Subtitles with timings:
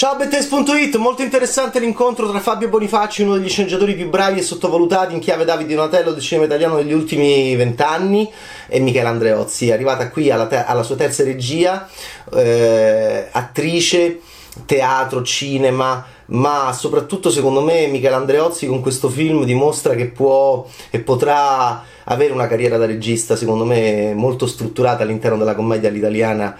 [0.00, 5.12] Ciao Bettes.it, molto interessante l'incontro tra Fabio Bonifacci, uno degli sceneggiatori più bravi e sottovalutati
[5.12, 8.32] in chiave Davide Donatello del cinema italiano negli ultimi vent'anni,
[8.66, 11.86] e Michele Andreozzi, arrivata qui alla, te- alla sua terza regia,
[12.32, 14.20] eh, attrice,
[14.64, 21.00] teatro, cinema, ma soprattutto secondo me Michele Andreozzi con questo film dimostra che può e
[21.00, 26.56] potrà avere una carriera da regista secondo me molto strutturata all'interno della commedia all'italiana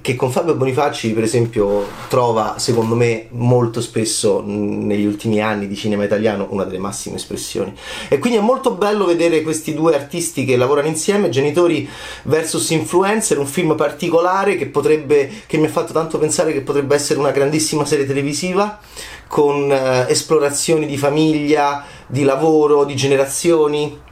[0.00, 5.76] che con Fabio Bonifacci per esempio trova secondo me molto spesso negli ultimi anni di
[5.76, 7.74] cinema italiano una delle massime espressioni.
[8.08, 11.88] E quindi è molto bello vedere questi due artisti che lavorano insieme genitori
[12.24, 16.94] versus influencer un film particolare che potrebbe che mi ha fatto tanto pensare che potrebbe
[16.94, 18.78] essere una grandissima serie televisiva
[19.26, 24.10] con eh, esplorazioni di famiglia di lavoro di generazioni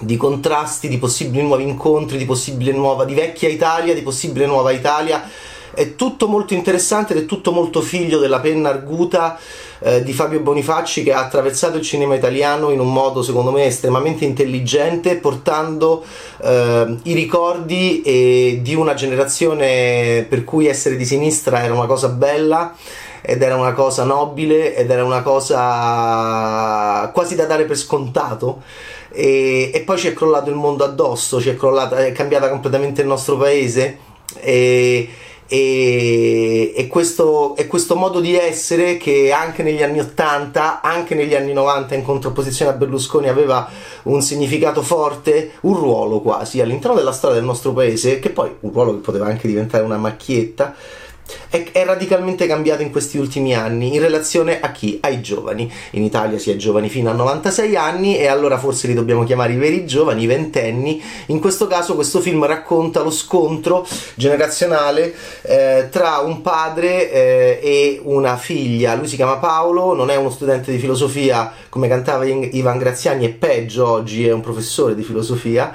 [0.00, 4.70] di contrasti, di possibili nuovi incontri, di possibile nuova, di vecchia Italia, di possibile nuova
[4.70, 5.28] Italia.
[5.72, 9.38] È tutto molto interessante ed è tutto molto figlio della penna arguta
[9.80, 13.64] eh, di Fabio Bonifacci che ha attraversato il cinema italiano in un modo secondo me
[13.64, 16.04] estremamente intelligente portando
[16.42, 22.08] eh, i ricordi e di una generazione per cui essere di sinistra era una cosa
[22.08, 22.74] bella
[23.20, 28.62] ed era una cosa nobile ed era una cosa quasi da dare per scontato
[29.14, 33.00] e, e poi ci è crollato il mondo addosso, ci è, crollata, è cambiata completamente
[33.00, 33.98] il nostro paese.
[34.40, 35.08] E,
[35.46, 41.34] e, e, questo, e, questo, modo di essere che anche negli anni 80, anche negli
[41.34, 43.68] anni 90 in contrapposizione a Berlusconi aveva
[44.04, 48.72] un significato forte, un ruolo quasi all'interno della storia del nostro paese, che poi un
[48.72, 50.74] ruolo che poteva anche diventare una macchietta
[51.48, 54.98] è, è, radicalmente cambiato in questi ultimi anni in relazione a chi?
[55.00, 55.70] Ai giovani.
[55.92, 59.52] In Italia si è giovani fino a 96 anni e allora forse li dobbiamo chiamare
[59.52, 61.02] i veri giovani, i ventenni.
[61.26, 68.00] In questo caso questo film racconta lo scontro generazionale eh, tra un padre eh, e
[68.02, 68.94] una figlia.
[68.94, 73.30] Lui si chiama Paolo, non è uno studente di filosofia come cantava Ivan Graziani e
[73.30, 75.74] peggio oggi è un professore di filosofia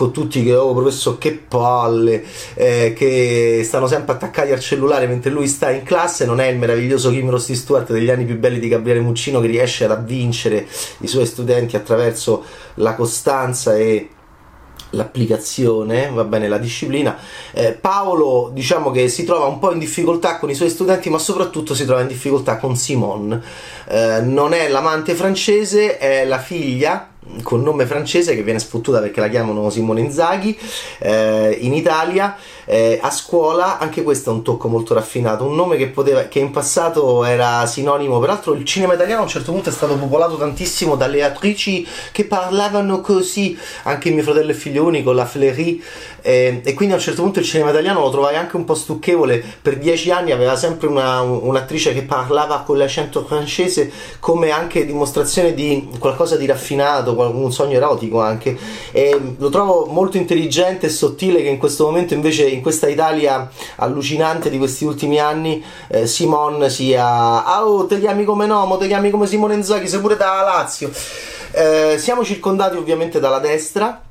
[0.00, 2.24] con tutti che oh professor che palle
[2.54, 6.56] eh, che stanno sempre attaccati al cellulare mentre lui sta in classe non è il
[6.56, 10.66] meraviglioso Kim Rossi Stewart degli anni più belli di Gabriele Muccino che riesce ad avvincere
[11.00, 12.42] i suoi studenti attraverso
[12.76, 14.08] la costanza e
[14.92, 17.16] l'applicazione, va bene, la disciplina.
[17.52, 21.18] Eh, Paolo, diciamo che si trova un po' in difficoltà con i suoi studenti, ma
[21.18, 23.40] soprattutto si trova in difficoltà con Simone.
[23.86, 27.10] Eh, non è l'amante francese, è la figlia
[27.42, 30.58] con nome francese che viene sfottuta perché la chiamano Simone Inzaghi
[30.98, 35.76] eh, in Italia eh, a scuola anche questo è un tocco molto raffinato un nome
[35.76, 39.68] che, poteva, che in passato era sinonimo peraltro il cinema italiano a un certo punto
[39.68, 45.12] è stato popolato tantissimo dalle attrici che parlavano così anche mio fratello e figlio unico
[45.12, 45.82] la Fleury
[46.22, 48.74] eh, e quindi a un certo punto il cinema italiano lo trovai anche un po'
[48.74, 54.86] stucchevole per dieci anni aveva sempre una, un'attrice che parlava con l'accento francese come anche
[54.86, 58.56] dimostrazione di qualcosa di raffinato un sogno erotico anche.
[58.92, 63.50] E lo trovo molto intelligente e sottile che in questo momento invece in questa Italia
[63.76, 68.86] allucinante di questi ultimi anni eh, Simon sia ah, oh te chiami come Nomo te
[68.86, 70.90] chiami come Simone Inzaghi sei pure da Lazio.
[71.52, 74.02] Eh, siamo circondati ovviamente dalla destra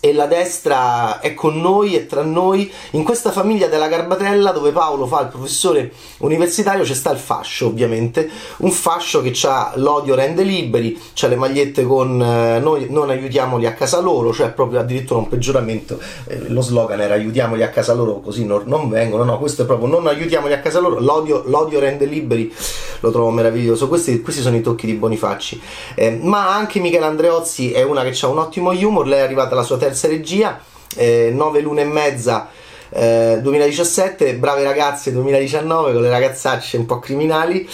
[0.00, 2.70] e la destra è con noi e tra noi.
[2.92, 7.66] In questa famiglia della Garbatella dove Paolo fa il professore universitario c'è sta il fascio
[7.66, 8.28] ovviamente.
[8.58, 13.66] Un fascio che ha l'odio rende liberi c'ha le magliette con eh, noi non aiutiamoli
[13.66, 15.98] a casa loro cioè proprio addirittura un peggioramento.
[16.26, 19.66] Eh, lo slogan era aiutiamoli a casa loro così non, non, vengono no questo è
[19.66, 22.52] proprio non aiutiamoli a casa loro l'odio, l'odio rende liberi
[23.00, 23.88] lo trovo meraviglioso.
[23.88, 25.60] Questi, questi sono i tocchi di Bonifacci.
[25.94, 29.06] Eh, ma anche Michele Andreozzi è una che ha un ottimo humor.
[29.06, 30.60] Lei è arrivata alla sua terza regia,
[30.96, 32.48] eh, 9 lune e mezza
[32.90, 37.68] eh, 2017, Brave ragazze 2019 con le ragazzacce un po' criminali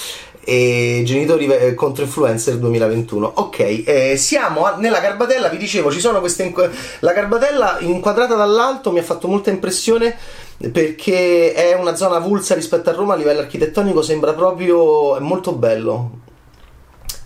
[0.47, 6.01] e genitori eh, contro influencer 2021 ok eh, siamo a, nella garbatella vi dicevo ci
[6.01, 6.53] sono queste
[6.99, 10.15] la garbatella inquadrata dall'alto mi ha fatto molta impressione
[10.71, 16.23] perché è una zona avulsa rispetto a Roma a livello architettonico sembra proprio molto bello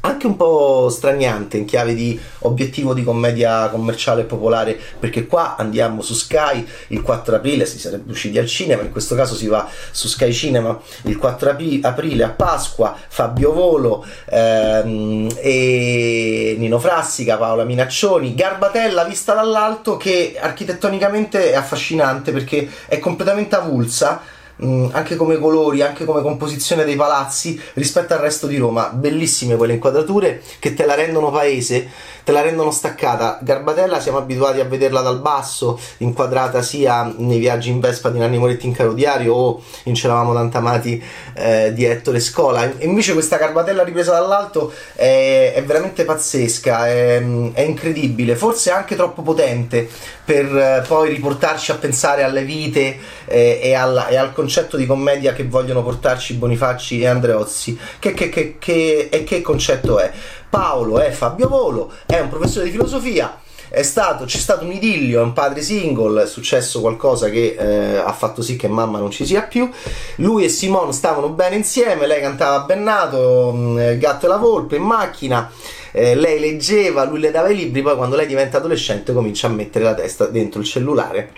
[0.00, 5.56] anche un po' straniante in chiave di obiettivo di commedia commerciale e popolare perché qua
[5.56, 9.46] andiamo su Sky il 4 aprile si sarebbe usciti al cinema in questo caso si
[9.46, 17.36] va su Sky Cinema il 4 aprile a Pasqua Fabio Volo ehm, e Nino Frassica
[17.36, 25.16] Paola Minaccioni Garbatella vista dall'alto che architettonicamente è affascinante perché è completamente avulsa mh, anche
[25.16, 28.90] come colori, anche come composizione dei palazzi rispetto al resto di Roma.
[28.90, 31.88] Bellissime quelle inquadrature che te la rendono paese,
[32.24, 33.38] te la rendono staccata.
[33.42, 38.38] Garbatella siamo abituati a vederla dal basso, inquadrata sia nei viaggi in Vespa di Nanni
[38.38, 41.02] Moretti in Caro Diario o in C'eravamo tantamati
[41.34, 42.70] eh, di Ettore Scola.
[42.80, 47.22] Invece questa Garbatella ripresa dall'alto è, è veramente pazzesca, è,
[47.52, 49.88] è, incredibile, forse anche troppo potente
[50.28, 54.84] per eh, poi riportarci a pensare alle vite eh, e, alla, e, al concetto di
[54.84, 57.78] commedia che vogliono portarci Bonifacci e Andreozzi.
[57.98, 60.12] Che, che, che, che, e che concetto è?
[60.50, 63.40] Paolo è Fabio Volo, è un professore di filosofia
[63.70, 67.96] è stato, c'è stato un idillio, è un padre single, è successo qualcosa che eh,
[67.96, 69.70] ha fatto sì che mamma non ci sia più.
[70.16, 74.76] Lui e Simone stavano bene insieme, lei cantava bennato, mm, il gatto e la volpe
[74.76, 75.50] in macchina.
[75.98, 79.50] Eh, lei leggeva, lui le dava i libri, poi quando lei diventa adolescente comincia a
[79.50, 81.32] mettere la testa dentro il cellulare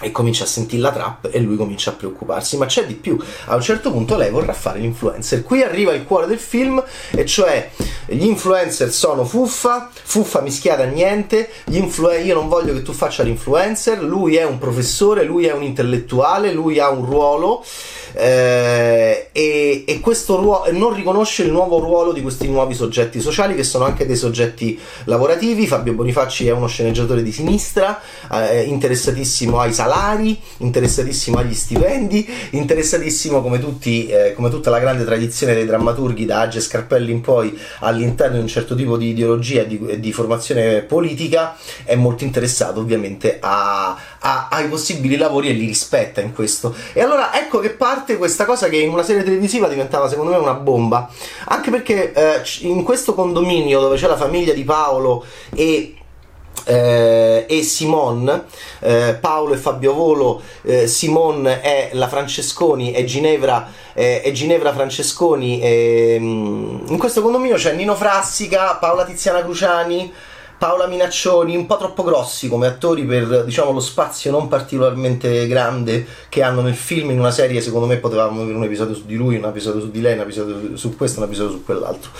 [0.00, 2.56] e comincia a sentire la trap e lui comincia a preoccuparsi.
[2.56, 5.42] Ma c'è di più, a un certo punto lei vorrà fare l'influencer.
[5.42, 7.70] Qui arriva il cuore del film, e cioè
[8.06, 13.22] gli influencer sono fuffa, fuffa mischiata a niente, influ- io non voglio che tu faccia
[13.22, 17.64] l'influencer, lui è un professore, lui è un intellettuale, lui ha un ruolo
[18.12, 23.54] eh, e, e, questo ruolo non riconosce il nuovo ruolo di questi nuovi soggetti sociali
[23.54, 25.66] che sono anche dei soggetti lavorativi.
[25.66, 28.00] Fabio Bonifacci è uno sceneggiatore di sinistra,
[28.32, 29.89] eh, interessatissimo ai salari,
[30.58, 36.40] interessatissimo agli stipendi, interessatissimo come, tutti, eh, come tutta la grande tradizione dei drammaturghi da
[36.40, 40.82] Age Scarpelli in poi all'interno di un certo tipo di ideologia e di, di, formazione
[40.82, 46.74] politica, è molto interessato ovviamente a, a, ai possibili lavori e li rispetta in questo.
[46.92, 50.36] E allora ecco che parte questa cosa che in una serie televisiva diventava secondo me
[50.36, 51.10] una bomba,
[51.46, 55.94] anche perché eh, in questo condominio dove c'è la famiglia di Paolo e
[56.64, 58.44] eh, e Simon,
[58.80, 65.60] eh, Paolo e Fabio Volo, eh, Simon è la Francesconi e Ginevra, eh, Ginevra Francesconi.
[66.18, 70.12] Mm, in questo condominio c'è Nino Frassica, Paola Tiziana Cruciani,
[70.60, 76.06] Paola Minaccioni, un po' troppo grossi come attori per diciamo, lo spazio non particolarmente grande
[76.28, 77.12] che hanno nel film.
[77.12, 79.90] In una serie, secondo me, potevamo avere un episodio su di lui, un episodio su
[79.90, 82.10] di lei, un episodio su questo, un episodio su quell'altro.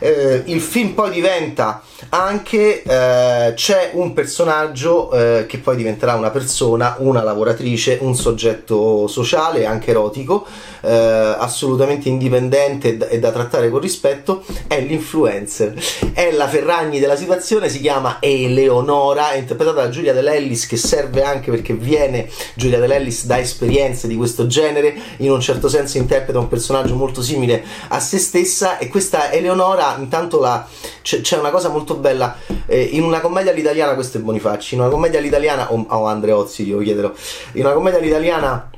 [0.00, 6.30] Eh, il film poi diventa anche eh, c'è un personaggio eh, che poi diventerà una
[6.30, 10.44] persona, una lavoratrice, un soggetto sociale, anche erotico,
[10.80, 10.90] eh,
[11.38, 14.42] assolutamente indipendente e da, e da trattare con rispetto.
[14.66, 15.80] È l'influencer,
[16.12, 17.68] è la Ferragni della situazione.
[17.68, 23.38] Si chiama Eleonora, interpretata da Giulia Dell'Ellis, che serve anche perché viene Giulia Dell'Ellis da
[23.38, 28.16] esperienze di questo genere, in un certo senso interpreta un personaggio molto simile a se
[28.16, 28.78] stessa.
[28.78, 30.66] E questa Eleonora intanto la,
[31.02, 32.34] c'è, c'è, una cosa molto bella,
[32.64, 36.06] eh, in una commedia all'italiana, questo è Bonifacci, in una commedia all'italiana, o oh, oh,
[36.06, 37.12] Andreozzi io chiederò,
[37.52, 38.70] in una commedia all'italiana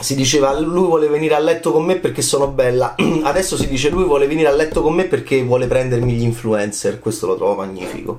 [0.00, 3.90] si diceva lui vuole venire a letto con me perché sono bella, adesso si dice
[3.90, 7.54] lui vuole venire a letto con me perché vuole prendermi gli influencer, questo lo trovo
[7.54, 8.18] magnifico.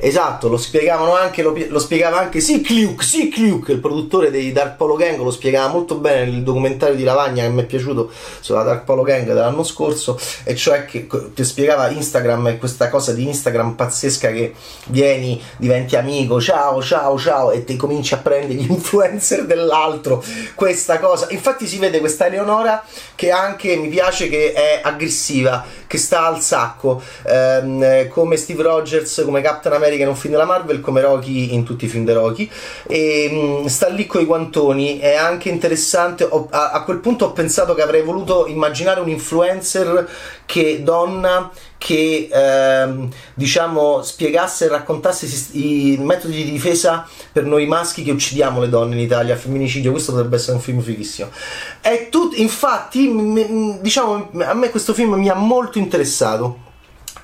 [0.00, 4.94] Esatto, lo spiegavano anche, lo, lo spiegava anche Sikliuk, Sikliuk, il produttore dei Dark Polo
[4.94, 8.84] Gang, lo spiegava molto bene nel documentario di Lavagna che mi è piaciuto sulla Dark
[8.84, 13.72] Polo Gang dell'anno scorso, e cioè che ti spiegava Instagram e questa cosa di Instagram
[13.72, 14.54] pazzesca che
[14.86, 20.22] vieni, diventi amico, ciao, ciao, ciao, e ti cominci a prendere gli influencer dell'altro,
[20.54, 21.07] questa cosa.
[21.30, 22.84] Infatti si vede questa Eleonora
[23.14, 29.22] che anche mi piace che è aggressiva, che sta al sacco, ehm, come Steve Rogers,
[29.24, 32.04] come Captain America America in un film della Marvel come Rocky in tutti i film
[32.04, 32.50] di Rocky.
[32.86, 34.98] E mh, mm, sta lì con i guantoni.
[34.98, 36.24] È anche interessante.
[36.24, 40.08] Ho, a, a, quel punto ho pensato che avrei voluto immaginare un influencer
[40.44, 48.02] che donna che ehm, diciamo spiegasse e raccontasse i metodi di difesa per noi maschi
[48.02, 51.30] che uccidiamo le donne in Italia femminicidio questo potrebbe essere un film fighissimo.
[51.80, 56.66] È tut- infatti m- diciamo a me questo film mi ha molto interessato.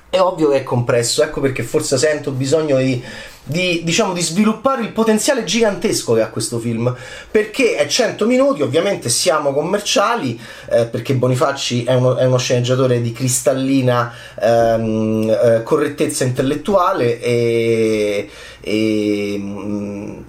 [0.09, 3.03] È ovvio che è compresso, ecco perché forse sento bisogno di,
[3.47, 6.93] di, diciamo, di sviluppare il potenziale gigantesco che ha questo film,
[7.29, 13.01] perché è 100 minuti, ovviamente siamo commerciali, eh, perché Bonifacci è uno, è uno, sceneggiatore
[13.01, 14.11] di cristallina
[14.41, 18.29] ehm, eh, correttezza intellettuale e,
[18.61, 19.43] e,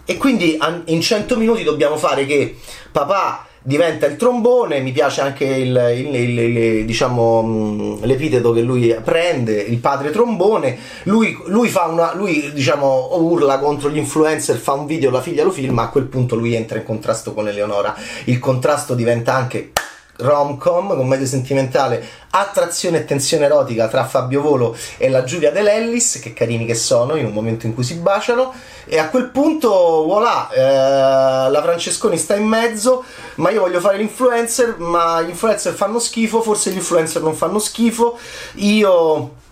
[0.04, 2.56] e quindi in 100 minuti dobbiamo fare che
[2.92, 8.94] papà diventa il trombone, mi piace anche il, il, il, diciamo, mm, l'epiteto che lui
[9.02, 14.86] prende, il padre trombone, lui, lui, una, lui diciamo, urla contro gli influencer, fa un
[14.86, 18.38] video, la figlia lo filma, a quel punto lui entra in contrasto con Eleonora, il
[18.38, 19.72] contrasto diventa anche
[20.18, 26.18] rom-com, commedia sentimentale, attrazione e tensione erotica tra Fabio Volo e la Giulia De Lellis,
[26.20, 28.52] che carini che sono in un momento in cui si baciano,
[28.86, 33.04] e a quel punto, voilà, eh, la Francesconi sta in mezzo,
[33.36, 37.58] ma io voglio fare l'influencer, ma gli influencer fanno schifo, forse gli influencer non fanno
[37.58, 38.18] schifo,
[38.54, 39.44] io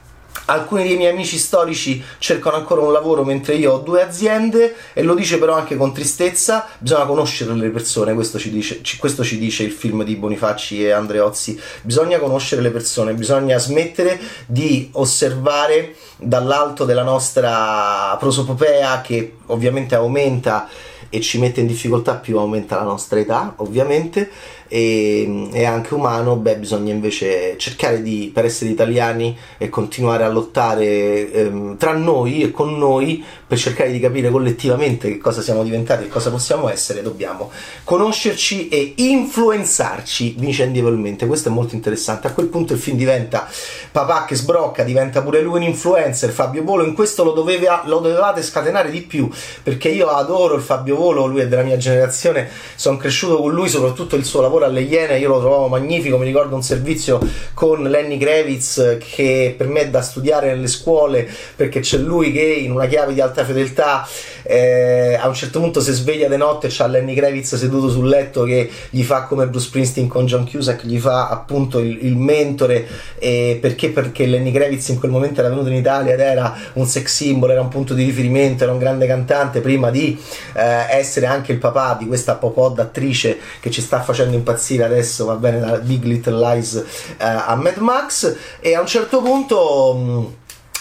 [0.46, 5.02] Alcuni dei miei amici storici cercano ancora un lavoro mentre io ho due aziende e
[5.02, 9.38] lo dice però anche con tristezza, bisogna conoscere le persone, questo ci dice, questo ci
[9.38, 15.94] dice il film di Bonifacci e Andreozzi, bisogna conoscere le persone, bisogna smettere di osservare
[16.18, 20.68] dall'alto della nostra prosopopea che ovviamente aumenta
[21.14, 24.28] e ci mette in difficoltà più aumenta la nostra età, ovviamente,
[24.68, 30.28] e è anche umano, beh, bisogna invece cercare di, per essere italiani e continuare a
[30.28, 35.62] lottare ehm, tra noi e con noi per cercare di capire collettivamente che cosa siamo
[35.62, 37.50] diventati e cosa possiamo essere, dobbiamo
[37.84, 41.26] conoscerci e influenzarci vicendevolmente.
[41.26, 42.26] Questo è molto interessante.
[42.26, 43.48] A quel punto il film diventa
[43.92, 47.98] papà che sbrocca, diventa pure lui un influencer, Fabio Volo, in questo lo, doveva, lo
[47.98, 49.30] dovevate scatenare di più,
[49.62, 53.68] perché io adoro il Fabio Volo, lui è della mia generazione, sono cresciuto con lui,
[53.68, 57.20] soprattutto il suo lavoro lavoro alle Iene io lo trovavo magnifico, mi ricordo un servizio
[57.54, 62.42] con Lenny Kravitz che per me è da studiare nelle scuole perché c'è lui che
[62.42, 64.06] in una chiave di alta fedeltà
[64.42, 68.08] eh, a un certo punto si sveglia di notte e c'ha Lenny Kravitz seduto sul
[68.08, 72.16] letto che gli fa come Bruce Springsteen con John Cusack, gli fa appunto il, il
[72.16, 72.86] mentore
[73.18, 73.88] eh, perché?
[73.90, 77.50] Perché Lenny Kravitz in quel momento era venuto in Italia ed era un sex symbol,
[77.50, 80.18] era un punto di riferimento, era un grande cantante prima di
[80.54, 85.24] eh, essere anche il papà di questa popod attrice che ci sta facendo impazzire adesso,
[85.24, 88.36] va bene, la Big Little Lies eh, a Mad Max.
[88.60, 90.34] E a un certo punto mh,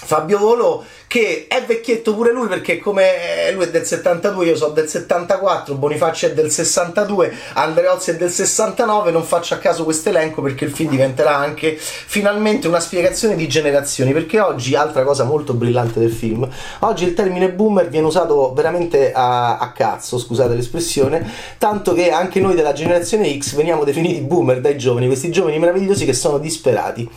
[0.03, 0.83] Fabio Volo
[1.13, 5.75] che è vecchietto pure lui perché come lui è del 72, io sono del 74,
[5.75, 10.65] Bonifacci è del 62, Andreozzi è del 69, non faccio a caso questo elenco perché
[10.65, 15.99] il film diventerà anche finalmente una spiegazione di generazioni, perché oggi, altra cosa molto brillante
[15.99, 21.29] del film, oggi il termine boomer viene usato veramente a, a cazzo, scusate l'espressione,
[21.59, 26.05] tanto che anche noi della generazione X veniamo definiti boomer dai giovani, questi giovani meravigliosi
[26.05, 27.07] che sono disperati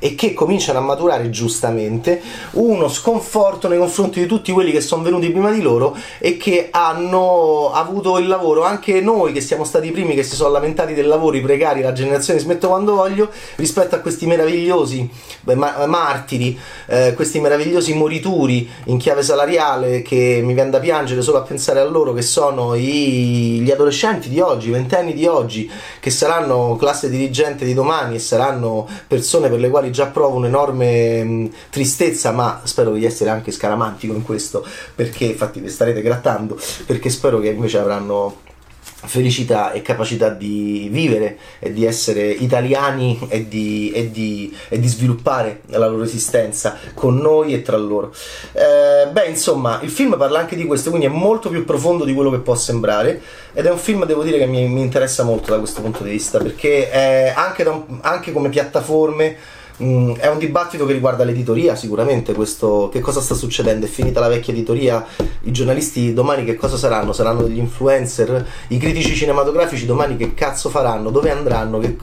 [0.00, 2.20] e che cominciano a maturare giustamente
[2.52, 6.68] uno sconforto nei confronti di tutti quelli che sono venuti prima di loro e che
[6.72, 10.94] hanno avuto il lavoro, anche noi che siamo stati i primi che si sono lamentati
[10.94, 15.08] del lavoro, i precari, la generazione smetto quando voglio, rispetto a questi meravigliosi
[15.42, 21.20] beh, ma- martiri, eh, questi meravigliosi morituri in chiave salariale che mi viene da piangere
[21.20, 25.26] solo a pensare a loro che sono i- gli adolescenti di oggi, i ventenni di
[25.26, 30.36] oggi, che saranno classe dirigente di domani e saranno persone per le quali già provo
[30.36, 36.02] un'enorme mh, tristezza, ma spero di essere anche scaramantico in questo, perché infatti vi starete
[36.02, 38.48] grattando, perché spero che invece avranno
[39.02, 44.88] felicità e capacità di vivere e di essere italiani e di, e di, e di
[44.88, 48.12] sviluppare la loro esistenza con noi e tra loro.
[48.52, 52.12] Eh, beh, insomma, il film parla anche di questo, quindi è molto più profondo di
[52.12, 53.22] quello che può sembrare
[53.54, 56.10] ed è un film, devo dire, che mi, mi interessa molto da questo punto di
[56.10, 59.36] vista, perché anche, un, anche come piattaforme
[59.82, 63.86] Mm, è un dibattito che riguarda l'editoria sicuramente, questo, che cosa sta succedendo?
[63.86, 65.06] È finita la vecchia editoria,
[65.42, 67.14] i giornalisti domani che cosa saranno?
[67.14, 68.46] Saranno degli influencer?
[68.68, 71.10] I critici cinematografici domani che cazzo faranno?
[71.10, 71.78] Dove andranno?
[71.78, 71.96] Che,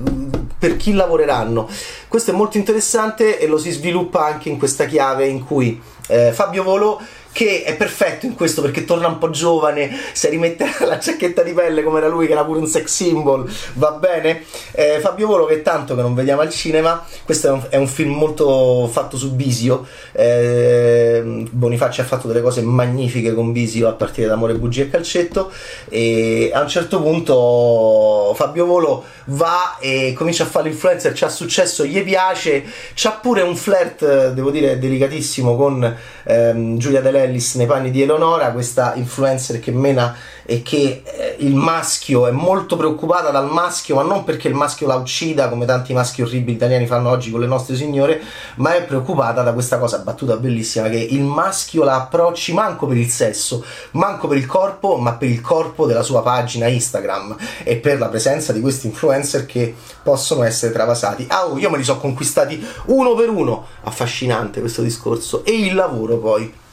[0.58, 1.70] per chi lavoreranno?
[2.08, 6.32] Questo è molto interessante e lo si sviluppa anche in questa chiave in cui eh,
[6.32, 7.00] Fabio Volo
[7.38, 11.54] che è perfetto in questo perché torna un po' giovane, se rimette la giacchetta di
[11.54, 14.44] pelle come era lui che era pure un sex symbol, va bene?
[14.72, 17.88] Eh, Fabio Volo che tanto che non vediamo al cinema, questo è un, è un
[17.88, 23.94] film molto fatto su Bisio, eh, Bonifacci ha fatto delle cose magnifiche con Bisio a
[23.94, 25.52] partire da Amore, Bugie e Calcetto
[25.90, 31.86] e a un certo punto Fabio Volo va e comincia a fare l'influencer, c'ha successo,
[31.86, 32.64] gli piace,
[32.96, 38.02] c'ha pure un flirt, devo dire, delicatissimo con ehm, Giulia De Ellis nei panni di
[38.02, 40.16] Eleonora, questa influencer che mena
[40.50, 44.88] e che eh, il maschio è molto preoccupata dal maschio, ma non perché il maschio
[44.88, 48.22] la uccida come tanti maschi orribili italiani fanno oggi con le nostre signore,
[48.56, 52.96] ma è preoccupata da questa cosa battuta bellissima che il maschio la approcci manco per
[52.96, 57.76] il sesso, manco per il corpo, ma per il corpo della sua pagina Instagram e
[57.76, 61.26] per la presenza di questi influencer che possono essere travasati.
[61.30, 65.44] Ah, oh, io me li so conquistati uno per uno, affascinante questo discorso.
[65.44, 66.66] E il lavoro poi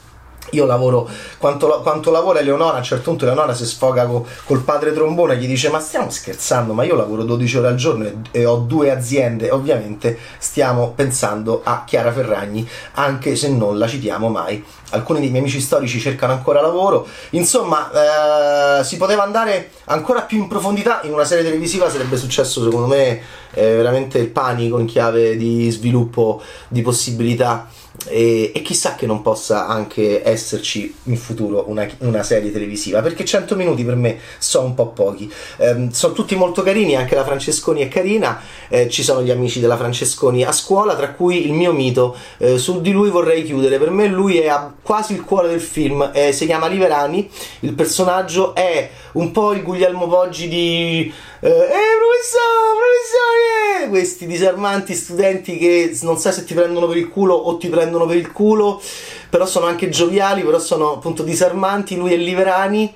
[0.51, 4.61] io lavoro quanto, quanto, lavora Eleonora a un certo punto Eleonora si sfoga co, col
[4.61, 6.73] padre trombone gli dice ma stiamo scherzando?
[6.73, 9.49] Ma io lavoro 12 ore al giorno e, e, ho due aziende.
[9.49, 14.63] Ovviamente stiamo pensando a Chiara Ferragni anche se non la citiamo mai.
[14.91, 17.07] Alcuni dei miei amici storici cercano ancora lavoro.
[17.31, 22.63] Insomma eh, si poteva andare ancora più in profondità in una serie televisiva sarebbe successo
[22.63, 23.21] secondo me
[23.51, 27.67] eh, veramente il panico in chiave di sviluppo di possibilità
[28.07, 33.25] e, e, chissà che non possa anche esserci in futuro una, una, serie televisiva perché
[33.25, 35.31] 100 minuti per me sono un po' pochi.
[35.57, 39.59] Eh, sono tutti molto carini anche la Francesconi è carina eh, ci sono gli amici
[39.59, 43.77] della Francesconi a scuola tra cui il mio mito eh, su di lui vorrei chiudere.
[43.77, 47.29] Per me lui è quasi il cuore del film eh, si chiama Liverani
[47.61, 55.57] il personaggio è un po' il Guglielmo Poggi di eh, professore, professore, questi disarmanti studenti
[55.57, 58.81] che non sai se ti prendono per il culo o ti prendono per il culo,
[59.29, 62.93] però sono anche gioviali, però sono appunto disarmanti, lui e Liverani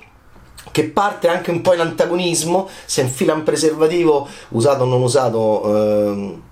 [0.72, 5.62] che parte anche un po' in antagonismo, si infila un preservativo usato o non usato,
[5.64, 6.42] ehm,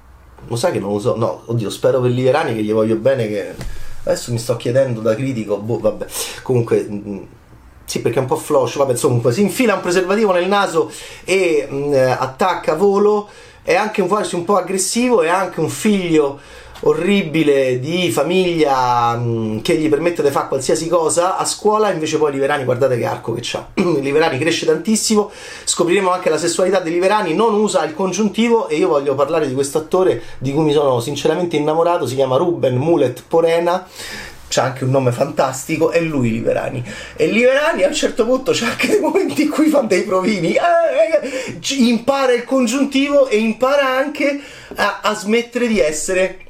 [0.47, 3.55] lo sai che non uso, no, oddio, spero per Liverani che gli voglio bene che
[4.05, 6.07] adesso mi sto chiedendo da critico, boh, vabbè,
[6.43, 7.19] comunque mm,
[7.85, 10.91] sì, perché è un po' flush, vabbè, insomma, si infila un preservativo nel naso
[11.25, 13.29] e mh, mm, attacca a volo,
[13.63, 16.41] è anche un, un po' aggressivo, è anche un figlio
[16.81, 21.37] orribile di famiglia mh, mm, che gli permette di fare qualsiasi cosa.
[21.37, 23.67] A scuola invece poi Liverani guardate che arco che c'ha.
[23.75, 25.31] Liverani cresce tantissimo.
[25.65, 27.35] Scopriremo anche la sessualità di Liverani.
[27.35, 31.01] Non usa il congiuntivo e io voglio parlare di questo attore di cui mi sono
[31.01, 32.07] sinceramente innamorato.
[32.07, 33.87] Si chiama Ruben Mulet Porena.
[34.51, 36.83] C'ha anche un nome fantastico, è lui Liverani.
[37.17, 40.55] E Liverani a un certo punto c'è anche dei momenti in cui fa dei provini,
[40.55, 44.41] eh, eh, impara il congiuntivo e impara anche
[44.77, 46.48] a, a smettere di essere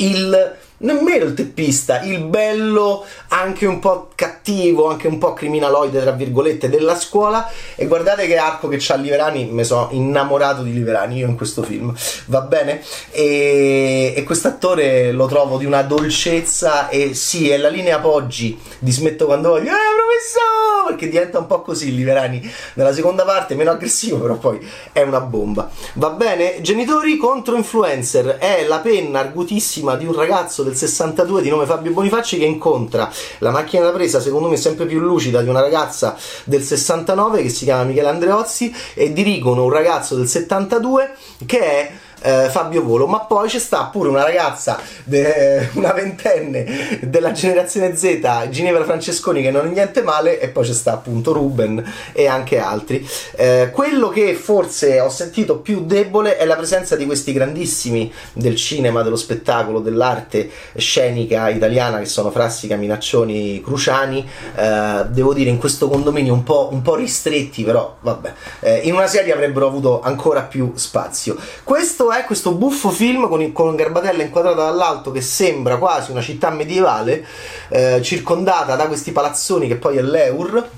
[0.00, 6.12] il nemmeno il teppista, il bello anche un po' cattivo, anche un po' criminaloide tra
[6.12, 7.50] virgolette della scuola.
[7.74, 11.62] E guardate che arco che c'ha Liverani, mi sono innamorato di Liverani io in questo
[11.62, 11.94] film,
[12.26, 12.82] va bene?
[13.10, 18.90] E, e quest'attore lo trovo di una dolcezza e sì, è la linea Poggi di
[18.90, 23.70] Smetto quando voglio, eh professore, perché diventa un po' così Liverani nella seconda parte, meno
[23.70, 26.60] aggressivo però poi è una bomba, va bene?
[26.60, 28.36] Genitori contro influencer.
[28.38, 33.10] È la penna argutissima di un ragazzo del 62 di nome Fabio Bonifacci che incontra
[33.38, 37.48] la macchina da presa secondo me sempre più lucida di una ragazza del 69 che
[37.48, 41.14] si chiama Michele Andreozzi e dirigono un ragazzo del 72
[41.46, 41.90] che è
[42.22, 47.96] eh, Fabio Volo, ma poi c'è sta pure una ragazza, de, una ventenne della generazione
[47.96, 52.26] Z, Ginevra Francesconi, che non è niente male, e poi c'è sta appunto Ruben e
[52.26, 53.06] anche altri.
[53.36, 58.56] Eh, quello che forse ho sentito più debole è la presenza di questi grandissimi del
[58.56, 64.28] cinema, dello spettacolo, dell'arte scenica italiana che sono Frassica, Minaccioni, Cruciani.
[64.54, 68.94] Eh, devo dire in questo condominio un po', un po ristretti, però vabbè, eh, in
[68.94, 71.36] una serie avrebbero avuto ancora più spazio.
[71.64, 76.50] Questo è questo buffo film con, con Garbatella inquadrata dall'alto che sembra quasi una città
[76.50, 77.26] medievale,
[77.68, 80.68] eh, circondata da questi palazzoni che poi è l'Eur.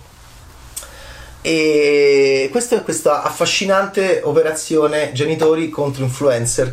[1.44, 6.72] E questa è questa affascinante operazione genitori contro influencer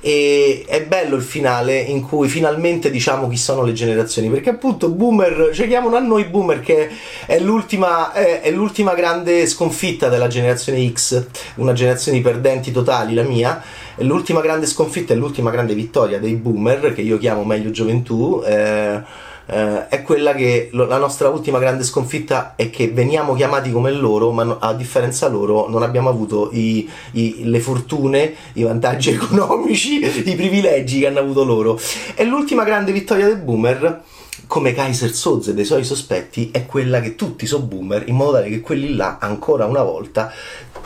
[0.00, 4.90] e è bello il finale in cui finalmente diciamo chi sono le generazioni perché appunto
[4.90, 6.88] boomer ci chiamano a noi boomer che
[7.26, 13.14] è l'ultima, è, è l'ultima grande sconfitta della generazione X una generazione di perdenti totali
[13.14, 13.62] la mia.
[13.96, 19.02] L'ultima grande sconfitta e l'ultima grande vittoria dei boomer che io chiamo meglio gioventù eh,
[19.50, 23.90] eh, è quella che lo, la nostra ultima grande sconfitta è che veniamo chiamati come
[23.90, 29.10] loro, ma no, a differenza loro non abbiamo avuto i, i, le fortune, i vantaggi
[29.12, 31.80] economici, i privilegi che hanno avuto loro.
[32.14, 34.02] E l'ultima grande vittoria del boomer
[34.46, 38.48] come Kaiser Soze dei suoi sospetti è quella che tutti sono boomer in modo tale
[38.48, 40.32] che quelli là ancora una volta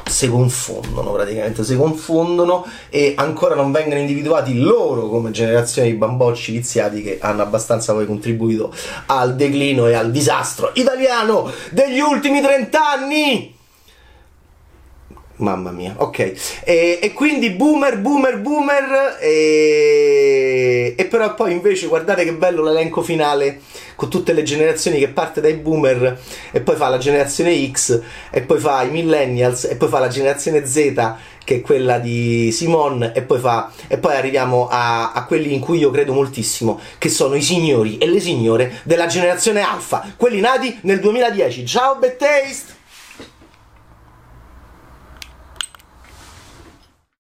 [0.05, 6.53] si confondono praticamente, si confondono e ancora non vengono individuati loro come generazione di bambocci
[6.53, 8.75] viziati che hanno abbastanza poi contribuito
[9.07, 13.61] al declino e al disastro italiano degli ultimi 30 anni.
[15.37, 16.19] Mamma mia, ok.
[16.65, 19.19] E, e, quindi boomer, boomer, boomer.
[19.21, 23.61] E, e però poi invece guardate che bello l'elenco finale
[23.95, 28.43] con tutte le generazioni che parte dai boomer e poi fa la generazione X e
[28.43, 31.15] poi fa i millennials e poi fa la generazione Z
[31.45, 35.61] che è quella di Simon e poi, fa, e poi arriviamo a, a, quelli in
[35.61, 40.41] cui io credo moltissimo che sono i signori e le signore della generazione alfa quelli
[40.41, 42.81] nati nel 2010 ciao Bad Taste